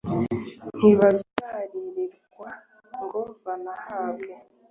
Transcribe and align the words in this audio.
Ntibazaririrwa 0.77 2.47
ngo 3.03 3.21
banahambwe 3.43 4.33